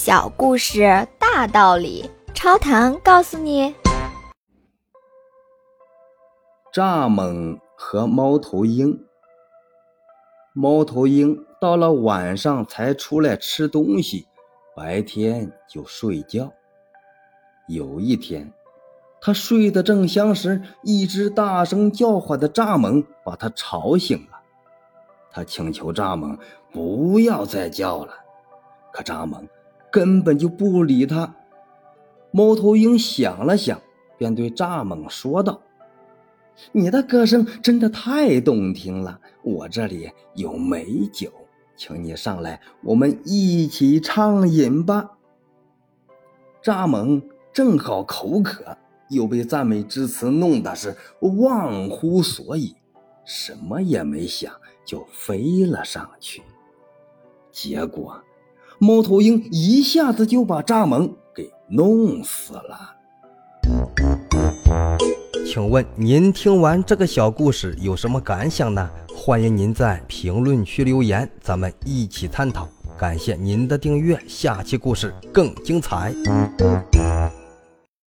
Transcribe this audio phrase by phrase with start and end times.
[0.00, 3.74] 小故事大道理，超糖告诉你：
[6.72, 9.04] 蚱蜢和猫头鹰。
[10.54, 14.28] 猫头鹰到了晚上才出来吃东西，
[14.76, 16.52] 白天就睡觉。
[17.66, 18.52] 有一天，
[19.20, 24.38] 他睡得正香时，一只大声叫唤的蚱蜢把他吵醒了。
[25.32, 26.38] 他请求蚱蜢
[26.70, 28.14] 不要再叫了，
[28.92, 29.44] 可蚱蜢
[29.90, 31.34] 根本就不理他。
[32.30, 33.80] 猫头鹰想了想，
[34.16, 35.60] 便对蚱蜢说道
[36.72, 41.30] ：“你的歌声真的太动听了，我这里有美酒，
[41.76, 45.12] 请你上来，我们一起畅饮吧。”
[46.62, 48.76] 蚱蜢正好口渴，
[49.08, 52.76] 又被赞美之词弄得是忘乎所以，
[53.24, 54.52] 什么也没想。
[54.84, 56.40] 就飞了上去，
[57.52, 58.18] 结果
[58.78, 62.94] 猫头鹰一下子就把蚱蜢给弄死了。
[65.46, 68.88] 请问您听完这个小故事有什么感想呢？
[69.16, 72.68] 欢迎您在评论区留言，咱们一起探讨。
[72.96, 76.14] 感谢您的订阅，下期故事更精彩。